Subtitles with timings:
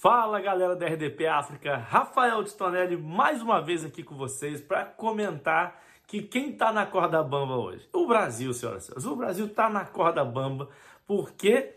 [0.00, 5.82] Fala galera da RDP África, Rafael Tistonelli mais uma vez aqui com vocês para comentar
[6.06, 7.88] que quem está na corda bamba hoje?
[7.92, 9.04] O Brasil, senhoras e senhores.
[9.04, 10.68] O Brasil está na corda bamba
[11.04, 11.74] porque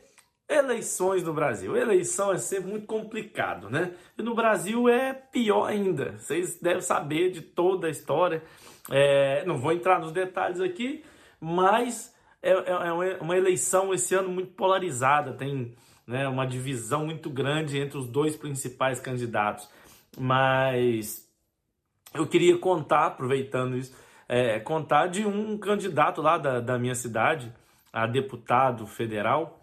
[0.47, 1.75] eleições no Brasil.
[1.75, 3.95] Eleição é sempre muito complicado, né?
[4.15, 6.11] E no Brasil é pior ainda.
[6.19, 8.43] Vocês devem saber de toda a história.
[8.91, 11.03] É, não vou entrar nos detalhes aqui,
[11.39, 15.33] mas é, é, é uma eleição esse ano muito polarizada.
[15.33, 19.69] Tem né, uma divisão muito grande entre os dois principais candidatos.
[20.17, 21.27] Mas
[22.13, 23.95] eu queria contar, aproveitando isso,
[24.27, 27.51] é, contar de um candidato lá da, da minha cidade,
[27.91, 29.59] a deputado federal,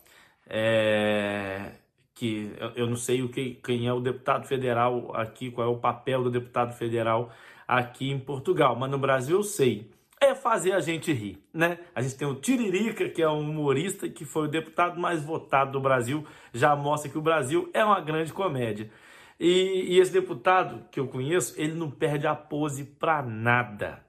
[0.46, 1.72] é,
[2.14, 5.78] que eu, não sei o que, quem é o deputado federal aqui, qual é o
[5.78, 7.30] papel do deputado federal
[7.66, 11.78] aqui em Portugal, mas no Brasil eu sei é fazer a gente rir, né?
[11.94, 15.72] A gente tem o Tiririca, que é um humorista que foi o deputado mais votado
[15.72, 18.90] do Brasil, já mostra que o Brasil é uma grande comédia.
[19.38, 24.04] E, e esse deputado que eu conheço, ele não perde a pose pra nada.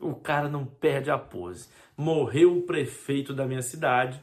[0.00, 1.68] O cara não perde a pose.
[1.96, 4.22] Morreu o prefeito da minha cidade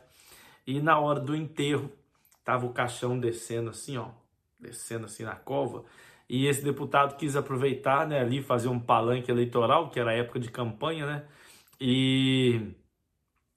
[0.67, 1.89] e na hora do enterro
[2.43, 4.09] tava o caixão descendo assim, ó,
[4.59, 5.85] descendo assim na cova
[6.29, 10.51] e esse deputado quis aproveitar, né, ali fazer um palanque eleitoral, que era época de
[10.51, 11.25] campanha, né?
[11.81, 12.71] E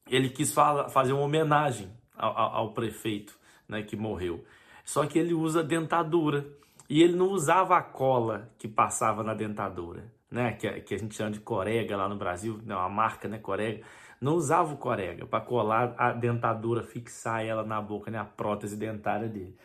[0.08, 4.42] ele quis fala, fazer uma homenagem ao, ao, prefeito, né, que morreu.
[4.84, 6.46] Só que ele usa dentadura
[6.88, 11.14] e ele não usava a cola que passava na dentadura, né, que, que a gente
[11.14, 13.84] chama de corega lá no Brasil, né, uma marca, né, corega.
[14.18, 18.76] Não usava o corega para colar a dentadura, fixar ela na boca, né, a prótese
[18.76, 19.56] dentária dele.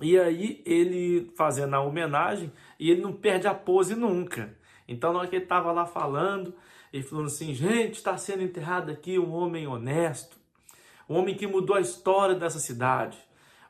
[0.00, 4.56] E aí ele fazendo a homenagem e ele não perde a pose nunca.
[4.88, 6.54] Então na hora que ele estava lá falando,
[6.92, 10.36] ele falando assim, gente, está sendo enterrado aqui um homem honesto,
[11.08, 13.18] um homem que mudou a história dessa cidade,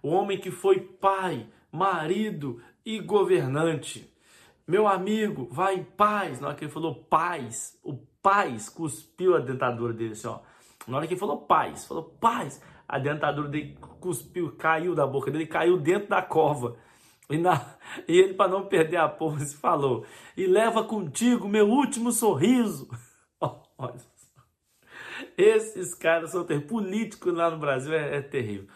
[0.03, 4.13] um homem que foi pai, marido e governante.
[4.67, 6.41] Meu amigo, vai em paz.
[6.41, 10.41] Na hora que ele falou paz, o paz cuspiu a dentadura dele assim, ó.
[10.87, 12.61] Na hora que ele falou paz, falou paz,
[12.93, 16.77] a dentadura dele cuspiu, caiu da boca dele, caiu dentro da cova.
[17.31, 17.59] E, na,
[18.07, 20.05] e ele, para não perder a pose, falou:
[20.37, 22.91] E leva contigo meu último sorriso.
[23.79, 23.95] Olha
[25.39, 26.71] Esses caras são terríveis.
[26.71, 28.69] Político lá no Brasil é, é terrível.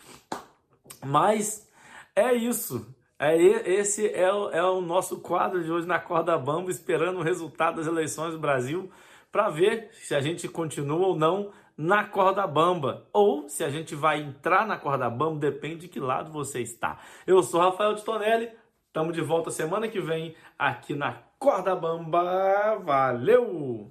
[1.05, 1.71] Mas
[2.15, 2.87] é isso.
[3.19, 7.23] É, esse é o, é o nosso quadro de hoje na Corda Bamba, esperando o
[7.23, 8.91] resultado das eleições do Brasil
[9.31, 13.07] para ver se a gente continua ou não na corda bamba.
[13.13, 16.99] Ou se a gente vai entrar na corda bamba, depende de que lado você está.
[17.27, 18.49] Eu sou Rafael de Tonelli,
[18.87, 22.81] estamos de volta semana que vem aqui na Corda Bamba.
[22.83, 23.91] Valeu!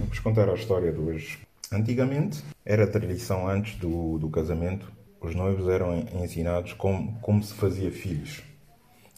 [0.00, 1.46] Vamos contar a história de hoje.
[1.72, 4.90] Antigamente, era tradição antes do, do casamento,
[5.20, 8.42] os noivos eram ensinados como, como se fazia filhos.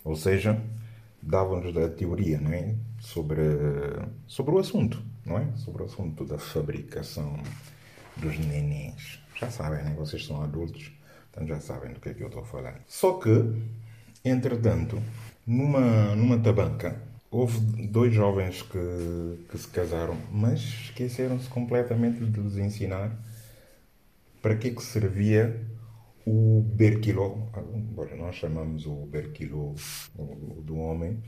[0.04, 0.60] Ou seja,
[1.22, 2.74] davam-nos a teoria não é?
[2.98, 3.42] sobre,
[4.26, 5.46] sobre o assunto não é?
[5.56, 7.38] Sobre o assunto da fabricação
[8.16, 9.20] dos nenéns.
[9.38, 9.94] Já sabem, né?
[9.96, 10.92] Vocês são adultos,
[11.30, 12.80] então já sabem do que é que eu estou falando.
[12.86, 13.30] Só que,
[14.24, 15.00] entretanto,
[15.46, 22.56] numa, numa tabanca, houve dois jovens que, que se casaram, mas esqueceram-se completamente de lhes
[22.56, 23.16] ensinar
[24.42, 25.66] para que, é que servia
[26.26, 27.36] o berquiló.
[27.52, 29.72] Agora, nós chamamos o berquiló
[30.62, 31.22] do homem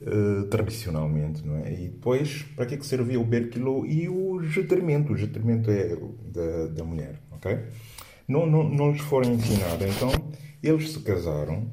[0.00, 1.72] Uh, tradicionalmente, não é?
[1.72, 5.12] E depois, para que, é que servia o berquilo e o jetrimento?
[5.12, 5.96] O jetrimento é
[6.32, 7.58] da, da mulher, ok?
[8.28, 9.84] Não, não, não lhes foram ensinados.
[9.84, 10.10] Então,
[10.62, 11.66] eles se casaram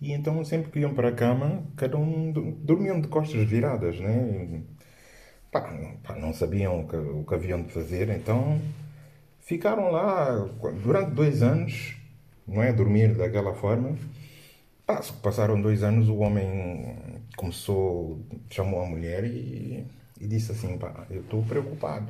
[0.00, 4.62] e então sempre que iam para a cama, cada um dormiam de costas viradas, né?
[5.52, 5.60] Pá,
[6.02, 8.60] pá, não sabiam o que, o que haviam de fazer, então
[9.40, 10.48] ficaram lá
[10.82, 11.96] durante dois anos,
[12.46, 12.72] não é?
[12.72, 13.96] Dormir daquela forma
[14.90, 16.96] ah, passaram dois anos, o homem
[17.36, 18.20] começou,
[18.50, 19.86] chamou a mulher e,
[20.20, 22.08] e disse assim, pá, eu estou preocupado.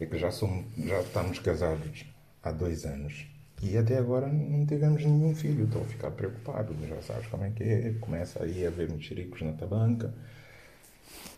[0.00, 2.04] É que já, somos, já estamos casados
[2.42, 3.26] há dois anos
[3.62, 7.50] e até agora não tivemos nenhum filho, estou a ficar preocupado, já sabes como é
[7.50, 10.12] que é, começa aí a haver mexericos na tabanca,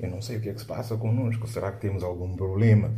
[0.00, 2.92] eu não sei o que é que se passa connosco, será que temos algum problema?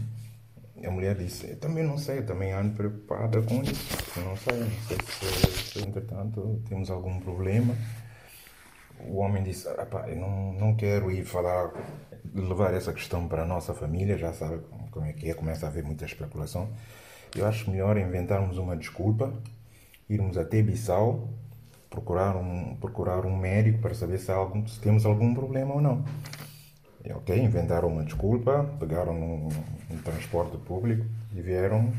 [0.84, 3.96] A mulher disse, eu também não sei, também ando preocupada com isso.
[4.16, 7.74] Eu não sei, não sei se, se entretanto temos algum problema.
[9.06, 11.72] O homem disse, eu não, não quero ir falar,
[12.34, 14.60] levar essa questão para a nossa família, já sabe
[14.90, 16.68] como é que é, começa a haver muita especulação.
[17.36, 19.32] Eu acho melhor inventarmos uma desculpa,
[20.08, 21.28] irmos até Bissau,
[21.90, 26.04] procurar um, procurar um médico para saber se, algum, se temos algum problema ou não.
[27.04, 29.48] E, ok, inventaram uma desculpa, pegaram um,
[30.02, 31.04] transporte público
[31.34, 31.92] e vieram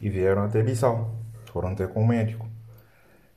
[0.00, 1.14] e vieram até Bissau.
[1.46, 2.48] foram ter com o médico.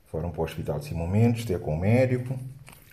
[0.06, 2.38] Foram para o hospital de Simão Mendes, ter com o médico.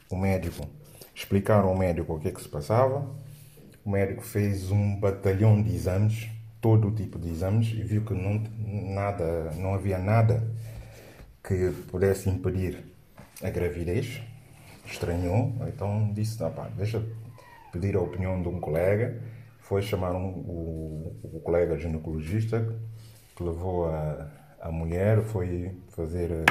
[0.10, 0.68] O médico,
[1.14, 3.08] explicaram ao médico o que é que se passava.
[3.86, 6.30] O médico fez um batalhão de exames,
[6.62, 8.42] todo o tipo de exames, e viu que não,
[8.94, 10.44] nada, não havia nada
[11.44, 12.84] que pudesse impedir
[13.44, 14.22] a gravidez.
[14.90, 17.04] Estranhou, então disse: ah, pá, deixa
[17.72, 19.22] pedir a opinião de um colega.
[19.60, 22.76] Foi chamar um, o, o colega ginecologista
[23.36, 24.28] que levou a,
[24.62, 26.44] a mulher, foi fazer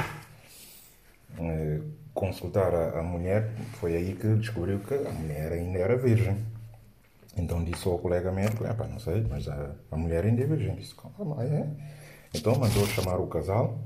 [1.38, 1.80] eh,
[2.14, 6.36] consultar a, a, mulher, foi aí que descobriu que a mulher ainda era virgem.
[7.36, 10.46] Então disse ao colega médico, ah, pá, não sei, mas a, a mulher ainda é
[10.46, 10.74] virgem.
[10.76, 11.66] Disse, ah, é?
[12.34, 13.78] Então mandou chamar o casal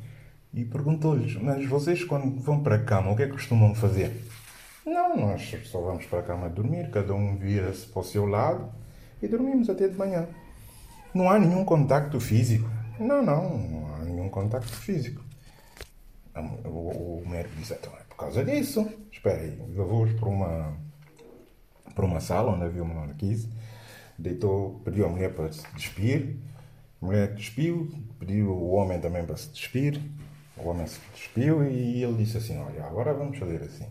[0.55, 4.25] e perguntou-lhes, mas vocês quando vão para a cama, o que é que costumam fazer?
[4.85, 8.73] Não, nós só vamos para a cama dormir, cada um vira-se para o seu lado
[9.23, 10.27] e dormimos até de manhã.
[11.15, 12.69] Não há nenhum contacto físico.
[12.99, 15.23] Não, não, não há nenhum contacto físico.
[16.65, 18.89] O, o médico disse, então é por causa disso.
[19.13, 20.77] Espera aí, levou-os para uma,
[21.95, 23.49] para uma sala onde havia uma marquise,
[24.19, 26.37] deitou, pediu à mulher para se despir,
[27.01, 27.89] a mulher despiu,
[28.19, 30.01] pediu o homem também para se despir,
[30.57, 33.87] o homem se despiu e ele disse assim, olha, agora vamos fazer assim.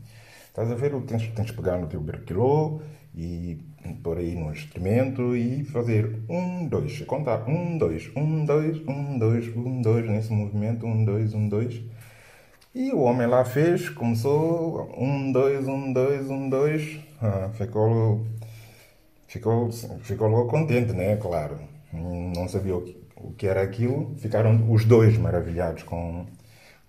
[0.51, 2.81] Estás a ver, tens, tens de pegar no teu berquilô
[3.15, 3.57] e
[4.03, 9.48] por aí no instrumento e fazer um, dois, contar um, dois, um, dois, um, dois,
[9.56, 11.81] um, dois, nesse movimento, um, dois, um, dois.
[12.75, 18.25] E o homem lá fez, começou, um, dois, um, dois, um, dois, ah, ficou,
[19.27, 19.71] ficou,
[20.01, 21.15] ficou logo contente, né?
[21.15, 21.59] Claro,
[21.94, 26.25] não sabia o que, o que era aquilo, ficaram os dois maravilhados com,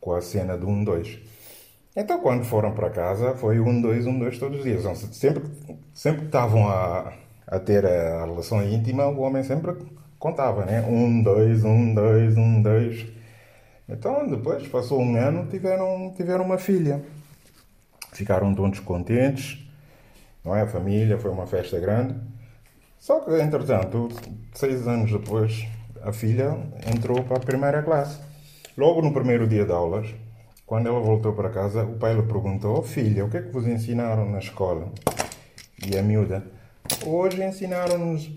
[0.00, 1.20] com a cena do um, dois.
[1.94, 4.80] Então, quando foram para casa, foi um, dois, um, dois todos os dias.
[4.80, 5.44] Então, sempre,
[5.92, 7.12] sempre que estavam a,
[7.46, 9.76] a ter a relação íntima, o homem sempre
[10.18, 10.80] contava, né?
[10.88, 13.06] Um, dois, um, dois, um, dois.
[13.86, 17.02] Então, depois, passou um ano, tiveram, tiveram uma filha.
[18.12, 19.58] Ficaram todos contentes,
[20.42, 20.62] não é?
[20.62, 22.14] A família, foi uma festa grande.
[22.98, 24.08] Só que, entretanto,
[24.54, 25.66] seis anos depois,
[26.02, 26.56] a filha
[26.90, 28.18] entrou para a primeira classe.
[28.78, 30.06] Logo no primeiro dia de aulas,
[30.66, 33.50] quando ela voltou para casa, o pai lhe perguntou: oh, Filha, o que é que
[33.50, 34.92] vos ensinaram na escola?
[35.86, 36.44] E a miúda:
[37.04, 38.30] Hoje ensinaram-nos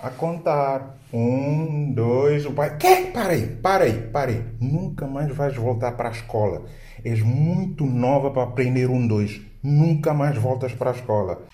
[0.00, 0.98] a contar.
[1.12, 3.12] Um, dois, o pai: Quê?
[3.14, 4.44] Aí, para aí.
[4.60, 6.64] Nunca mais vais voltar para a escola.
[7.04, 9.40] És muito nova para aprender um, dois.
[9.62, 11.46] Nunca mais voltas para a escola.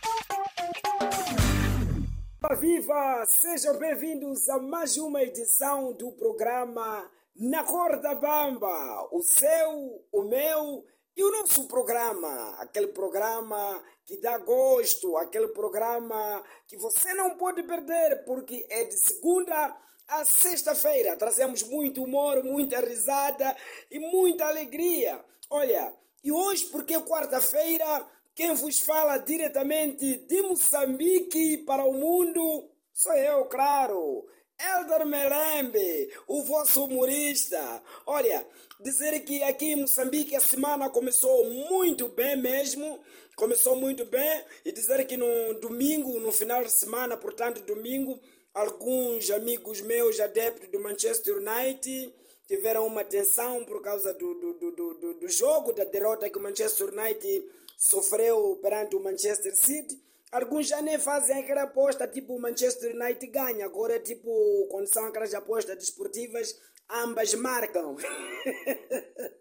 [2.59, 3.25] Viva!
[3.27, 10.85] Sejam bem-vindos a mais uma edição do programa na corda bamba, o seu, o meu
[11.17, 17.63] e o nosso programa, aquele programa que dá gosto, aquele programa que você não pode
[17.63, 19.77] perder, porque é de segunda
[20.09, 21.17] a sexta-feira.
[21.17, 23.57] Trazemos muito humor, muita risada
[23.91, 25.25] e muita alegria.
[25.49, 25.93] Olha,
[26.23, 33.15] e hoje, porque é quarta-feira, quem vos fala diretamente de Moçambique para o mundo sou
[33.15, 34.27] eu, claro.
[34.61, 37.83] Elder Melembe, o vosso humorista.
[38.07, 38.47] Olha,
[38.79, 43.01] dizer que aqui em Moçambique a semana começou muito bem mesmo,
[43.37, 48.21] começou muito bem, e dizer que no domingo, no final de semana, portanto, domingo,
[48.53, 52.13] alguns amigos meus adeptos do Manchester United
[52.47, 56.43] tiveram uma tensão por causa do, do, do, do, do jogo, da derrota que o
[56.43, 59.99] Manchester United sofreu perante o Manchester City.
[60.33, 63.65] Alguns já nem fazem aquela aposta, tipo Manchester United ganha.
[63.65, 64.31] Agora, tipo,
[64.71, 66.57] quando são aquelas apostas desportivas,
[66.89, 67.97] ambas marcam.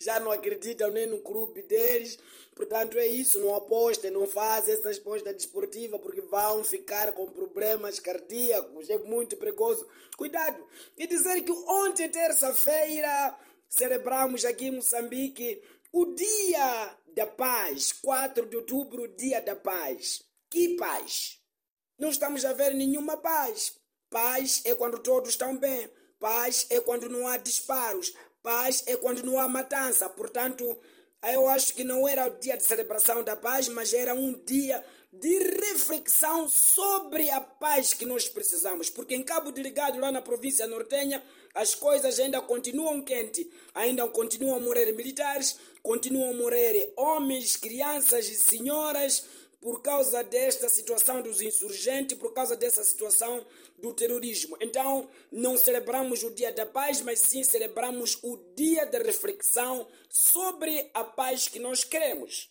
[0.00, 2.18] já não acreditam nem no clube deles.
[2.56, 3.38] Portanto, é isso.
[3.38, 8.90] Não apostem, não fazem essas apostas desportivas porque vão ficar com problemas cardíacos.
[8.90, 9.86] É muito perigoso.
[10.16, 10.64] Cuidado.
[10.98, 13.38] E dizer que ontem, terça-feira,
[13.68, 20.22] celebramos aqui em Moçambique o Dia da Paz, 4 de outubro, Dia da Paz.
[20.50, 21.38] Que paz?
[21.98, 23.74] Não estamos a ver nenhuma paz.
[24.10, 25.88] Paz é quando todos estão bem.
[26.18, 28.14] Paz é quando não há disparos.
[28.42, 30.08] Paz é quando não há matança.
[30.08, 30.78] Portanto,
[31.30, 34.84] eu acho que não era o dia de celebração da paz, mas era um dia
[35.12, 38.90] de reflexão sobre a paz que nós precisamos.
[38.90, 41.22] Porque em Cabo Delgado, lá na província nortenha,
[41.54, 48.28] as coisas ainda continuam quentes, ainda continuam a morrer militares, continuam a morrer homens, crianças
[48.28, 49.24] e senhoras
[49.60, 53.46] por causa desta situação dos insurgentes, por causa dessa situação
[53.78, 54.56] do terrorismo.
[54.60, 60.90] Então, não celebramos o Dia da Paz, mas sim celebramos o dia de reflexão sobre
[60.92, 62.50] a paz que nós queremos.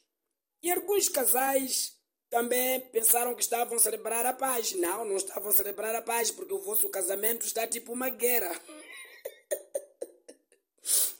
[0.64, 1.98] E alguns casais
[2.30, 4.72] também pensaram que estavam a celebrar a paz.
[4.72, 8.58] Não, não estavam a celebrar a paz, porque o vosso casamento está tipo uma guerra.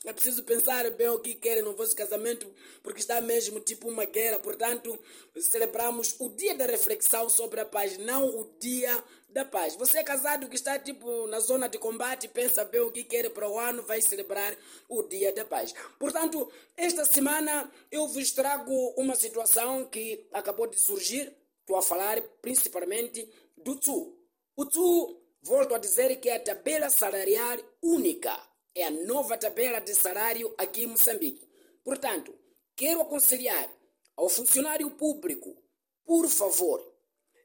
[0.04, 4.04] É preciso pensar bem o que querem no vosso casamento, porque está mesmo tipo uma
[4.04, 4.38] guerra.
[4.38, 4.98] Portanto,
[5.38, 9.76] celebramos o dia da reflexão sobre a paz, não o dia da paz.
[9.76, 13.30] Você é casado que está tipo na zona de combate, pensa bem o que quer
[13.30, 14.56] para o ano, vai celebrar
[14.88, 15.72] o dia da paz.
[15.98, 21.32] Portanto, esta semana eu vos trago uma situação que acabou de surgir.
[21.60, 24.18] Estou a falar principalmente do TSU.
[24.56, 28.51] O TSU, volto a dizer que é a tabela salarial única.
[28.74, 31.48] É a nova tabela de salário aqui em Moçambique.
[31.84, 32.34] Portanto,
[32.74, 33.70] quero aconselhar
[34.16, 35.56] ao funcionário público,
[36.04, 36.80] por favor,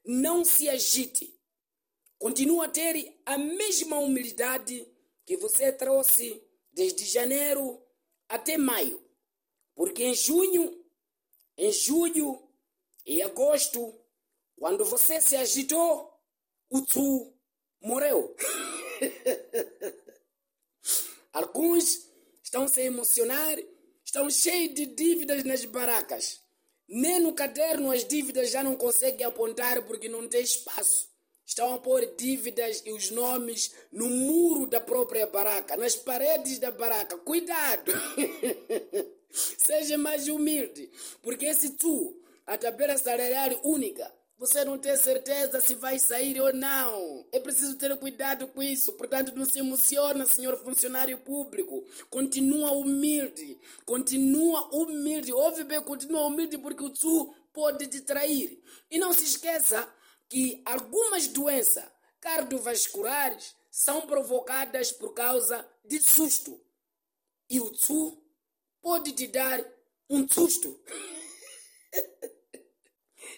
[0.06, 1.38] não se agite
[2.18, 4.88] Continua a ter a mesma humildade
[5.24, 7.80] que você trouxe desde janeiro
[8.28, 9.04] até maio.
[9.76, 10.84] Porque em junho,
[11.56, 12.42] em julho
[13.06, 13.94] e agosto,
[14.58, 16.12] quando você se agitou,
[16.70, 17.34] o Tsu
[17.82, 18.36] morreu.
[21.38, 22.10] Alguns
[22.44, 23.56] estão se emocionar,
[24.04, 26.40] estão cheios de dívidas nas barracas.
[26.90, 31.08] Nem no caderno as dívidas já não conseguem apontar porque não tem espaço.
[31.46, 36.72] Estão a pôr dívidas e os nomes no muro da própria baraca, nas paredes da
[36.72, 37.16] baraca.
[37.20, 37.92] Cuidado!
[39.30, 40.90] Seja mais humilde,
[41.22, 46.54] porque esse tu, a tabela salarial única, você não tem certeza se vai sair ou
[46.54, 47.26] não.
[47.32, 48.94] É preciso ter cuidado com isso.
[48.94, 51.84] Portanto, não se emociona, senhor funcionário público.
[52.10, 53.60] Continua humilde.
[53.84, 55.34] Continua humilde.
[55.34, 58.62] Ouve bem, continua humilde porque o tu pode te trair.
[58.92, 59.92] E não se esqueça
[60.30, 61.86] que algumas doenças
[62.20, 66.62] cardiovasculares são provocadas por causa de susto.
[67.50, 68.22] E o tsu
[68.82, 69.66] pode te dar
[70.08, 70.80] um susto.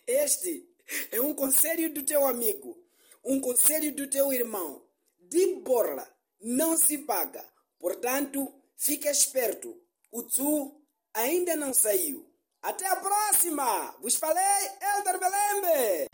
[0.05, 0.68] Este
[1.11, 2.77] é um conselho do teu amigo,
[3.23, 4.83] um conselho do teu irmão.
[5.19, 6.07] De borla
[6.41, 7.45] não se paga.
[7.79, 9.75] Portanto, fica esperto.
[10.11, 10.81] O tsu
[11.13, 12.27] ainda não saiu.
[12.61, 13.95] Até a próxima!
[14.01, 14.43] Vos falei,
[14.97, 16.07] Elder Belembe!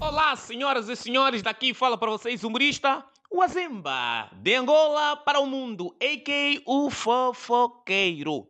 [0.00, 5.46] Olá, senhoras e senhores, daqui fala para vocês o humorista Wazemba, de Angola para o
[5.46, 6.60] mundo, a.k.a.
[6.66, 8.46] o fofoqueiro.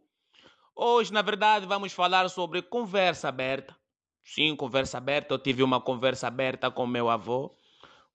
[0.75, 3.77] Hoje, na verdade, vamos falar sobre conversa aberta.
[4.25, 5.35] Sim, conversa aberta.
[5.35, 7.55] Eu tive uma conversa aberta com meu avô.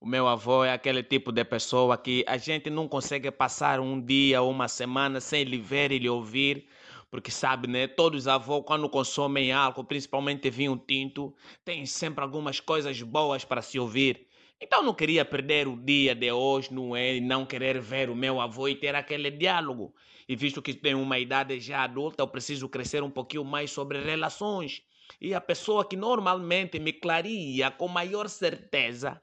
[0.00, 4.00] O meu avô é aquele tipo de pessoa que a gente não consegue passar um
[4.00, 6.68] dia ou uma semana sem lhe ver e lhe ouvir
[7.10, 7.86] porque sabe, né?
[7.86, 11.34] Todos os avós, quando consomem álcool, principalmente vinho tinto,
[11.64, 14.26] têm sempre algumas coisas boas para se ouvir.
[14.60, 17.20] Então não queria perder o dia de hoje, não é?
[17.20, 19.94] Não querer ver o meu avô e ter aquele diálogo.
[20.28, 24.02] E visto que tenho uma idade já adulta, eu preciso crescer um pouquinho mais sobre
[24.02, 24.82] relações.
[25.20, 29.20] E a pessoa que normalmente me clareia com maior certeza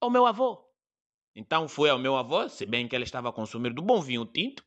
[0.00, 0.64] é o meu avô.
[1.34, 4.64] Então fui ao meu avô, se bem que ele estava consumindo do bom vinho tinto.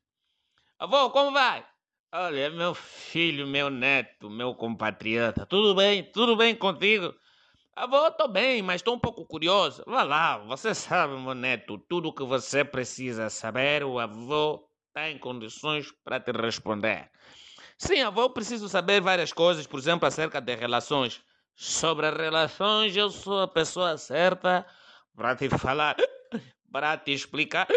[0.80, 1.66] Avô, como vai?
[2.14, 6.04] Olha, meu filho, meu neto, meu compatriota, tudo bem?
[6.12, 7.14] Tudo bem contigo?
[7.76, 9.84] Avô, estou bem, mas estou um pouco curioso.
[9.86, 15.10] Vá lá, você sabe, meu neto, tudo o que você precisa saber, o avô está
[15.10, 17.12] em condições para te responder.
[17.78, 21.22] Sim, avô, preciso saber várias coisas, por exemplo, acerca de relações.
[21.56, 24.66] Sobre relações, eu sou a pessoa certa
[25.14, 25.96] para te falar,
[26.72, 27.68] para te explicar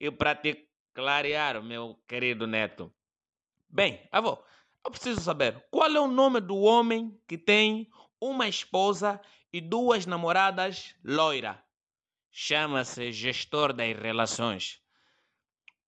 [0.00, 2.92] e para te clarear, meu querido neto.
[3.68, 4.42] Bem, avô,
[4.84, 7.90] eu preciso saber qual é o nome do homem que tem
[8.20, 9.20] uma esposa
[9.52, 11.62] e duas namoradas loira.
[12.30, 14.80] Chama-se gestor das relações.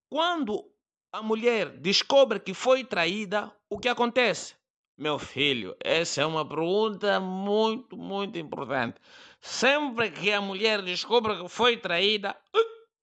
[0.09, 0.74] Quando
[1.15, 4.57] a mulher descobre que foi traída, o que acontece?
[4.99, 9.01] Meu filho, essa é uma pergunta muito, muito importante.
[9.41, 12.37] Sempre que a mulher descobre que foi traída,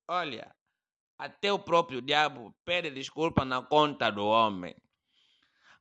[0.09, 0.53] olha,
[1.17, 4.75] até o próprio diabo pede desculpa na conta do homem.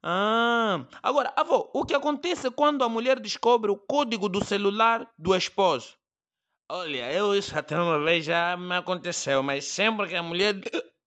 [0.00, 5.34] Ah, agora, avô, o que acontece quando a mulher descobre o código do celular do
[5.34, 5.96] esposo?
[6.70, 10.54] Olha, eu isso até uma vez já me aconteceu, mas sempre que a mulher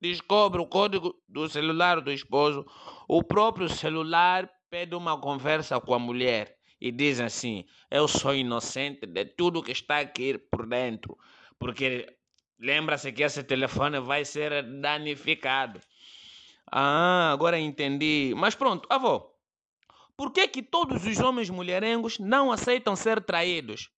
[0.08, 2.66] descobre o código do celular do esposo,
[3.08, 9.06] o próprio celular pede uma conversa com a mulher e diz assim: Eu sou inocente
[9.06, 11.16] de tudo que está aqui por dentro,
[11.58, 12.06] porque
[12.58, 15.80] Lembra-se que esse telefone vai ser danificado.
[16.70, 18.32] Ah, agora entendi.
[18.36, 19.30] Mas pronto, avô.
[20.16, 23.90] Por que que todos os homens mulherengos não aceitam ser traídos?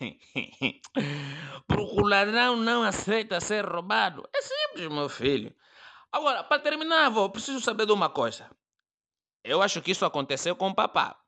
[1.66, 4.28] Porque o ladrão não aceita ser roubado.
[4.34, 5.54] É simples, meu filho.
[6.12, 8.50] Agora, para terminar, avô, preciso saber de uma coisa.
[9.42, 11.18] Eu acho que isso aconteceu com o papá.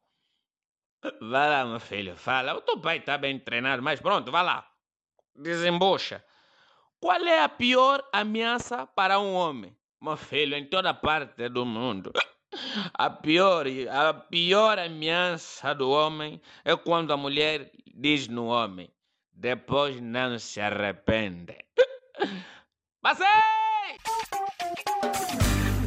[1.20, 2.54] Vai lá, meu filho, fala.
[2.54, 4.68] O teu pai está bem treinado, mas pronto, vai lá
[5.36, 6.24] desembocha.
[6.98, 9.76] Qual é a pior ameaça para um homem?
[10.00, 12.12] Meu filho, em toda parte do mundo.
[12.94, 18.90] A pior, a pior ameaça do homem é quando a mulher diz no homem,
[19.32, 21.56] depois não se arrepende.
[23.02, 23.26] Passei!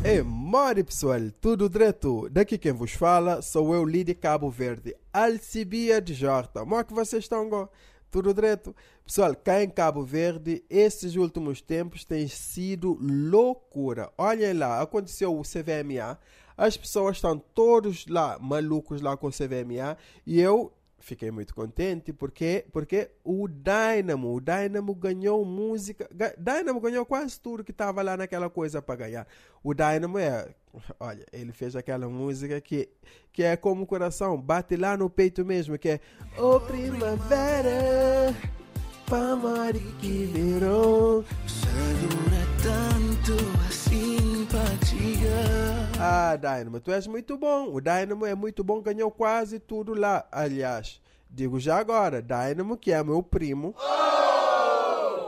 [0.03, 2.29] É mori pessoal, tudo direto?
[2.29, 6.61] Daqui quem vos fala sou eu, Lídia Cabo Verde, Alcibia de Jorta.
[6.61, 7.49] Como é que vocês estão?
[7.49, 7.69] Go?
[8.09, 8.75] Tudo direto?
[9.05, 14.11] Pessoal, cá em Cabo Verde, esses últimos tempos têm sido loucura.
[14.17, 16.17] Olhem lá, aconteceu o CVMA,
[16.59, 22.11] as pessoas estão todos lá, malucos lá com o CVMA, e eu fiquei muito contente
[22.11, 28.17] porque porque o Dynamo, o Dynamo ganhou música, Dynamo ganhou quase tudo que estava lá
[28.17, 29.27] naquela coisa para ganhar.
[29.63, 30.53] O Dynamo é,
[30.99, 32.89] olha, ele fez aquela música que
[33.31, 35.99] que é como o coração, bate lá no peito mesmo, que é
[36.37, 38.35] O primavera,
[39.99, 43.33] que virou, dura tanto
[43.67, 45.31] a simpatia.
[45.99, 47.73] Ah, Dynamo, tu és muito bom.
[47.73, 50.27] O Dynamo é muito bom, ganhou quase tudo lá.
[50.31, 53.73] Aliás, digo já agora, Dynamo, que é meu primo.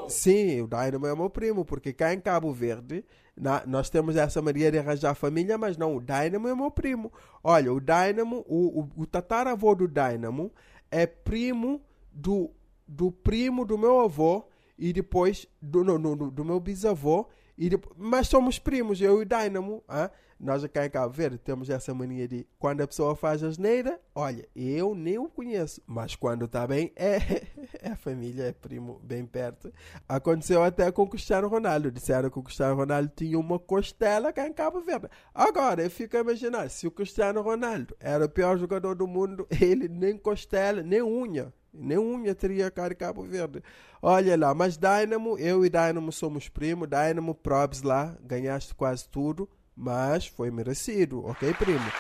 [0.08, 3.04] Sim, o Dynamo é meu primo, porque cá em Cabo Verde,
[3.36, 7.12] na, nós temos essa mania de arranjar família, mas não, o Dynamo é meu primo.
[7.44, 10.52] Olha, o Dynamo, o, o, o tataravô do Dynamo
[10.92, 12.52] é primo do,
[12.92, 14.44] do primo do meu avô
[14.78, 17.28] e depois do, no, no, do meu bisavô.
[17.58, 19.84] E depois, mas somos primos, eu e Dynamo.
[19.90, 20.10] Hein?
[20.40, 24.50] Nós aqui em Cabo Verde temos essa mania de quando a pessoa faz asneira, olha,
[24.56, 27.18] eu nem o conheço, mas quando está bem, é,
[27.80, 29.72] é família, é primo, bem perto.
[30.10, 31.92] Aconteceu até com o Cristiano Ronaldo.
[31.92, 35.08] Disseram que o Cristiano Ronaldo tinha uma costela cá em Cabo Verde.
[35.34, 39.48] Agora, eu fico a imaginar, se o Cristiano Ronaldo era o pior jogador do mundo,
[39.62, 41.54] ele nem costela, nem unha.
[41.74, 43.64] Nem unha teria cá em Cabo Verde.
[44.02, 46.88] Olha lá, mas Dynamo, eu e Dynamo somos primos.
[46.88, 51.92] Dynamo, probs lá, ganhaste quase tudo mas foi merecido, ok, primo?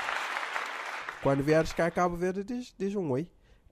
[1.23, 3.27] Quando vieres cá a Cabo Verde, diz, diz um oi.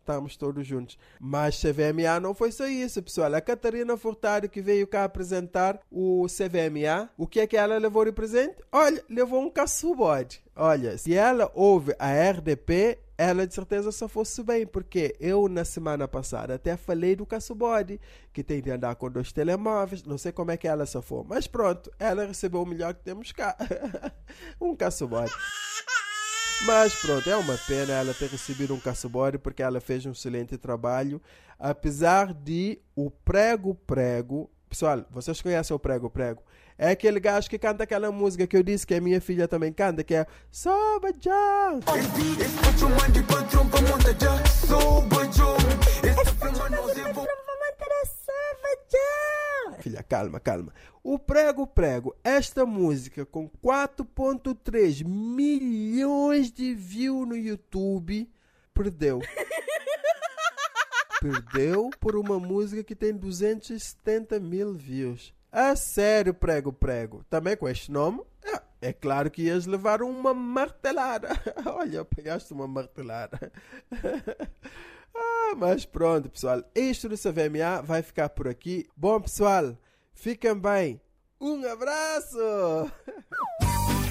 [0.10, 0.98] Estamos todos juntos.
[1.20, 3.32] Mas CVMA não foi só isso, pessoal.
[3.36, 8.04] A Catarina Furtado que veio cá apresentar o CVMA, o que é que ela levou
[8.04, 8.56] de presente?
[8.72, 10.42] Olha, levou um caçubode.
[10.56, 15.64] Olha, se ela ouve a RDP, ela de certeza só fosse bem, porque eu na
[15.64, 18.02] semana passada até falei do caçubode,
[18.34, 21.24] que tem de andar com dois telemóveis, não sei como é que ela só for,
[21.24, 23.56] mas pronto, ela recebeu o melhor que temos cá,
[24.60, 25.32] um caçubode.
[26.66, 30.58] Mas pronto, é uma pena ela ter recebido um caçubode, porque ela fez um excelente
[30.58, 31.22] trabalho,
[31.58, 36.44] apesar de o prego-prego, pessoal, vocês conhecem o prego-prego?
[36.78, 39.72] É aquele gajo que canta aquela música que eu disse que a minha filha também
[39.72, 41.80] canta, que é Soba já.
[49.82, 50.74] Filha, calma, calma.
[51.04, 58.30] O Prego Prego, esta música com 4.3 milhões de views no YouTube,
[58.74, 59.20] perdeu.
[61.22, 65.34] perdeu por uma música que tem 270 mil views.
[65.52, 67.24] A sério, prego, prego.
[67.30, 71.30] Também com este nome, é, é claro que ias levar uma martelada.
[71.66, 73.52] Olha, pegaste uma martelada.
[75.16, 76.64] ah, mas pronto, pessoal.
[76.76, 78.88] Isto do CVMA vai ficar por aqui.
[78.96, 79.78] Bom, pessoal,
[80.14, 81.02] fiquem bem.
[81.40, 82.38] Um abraço!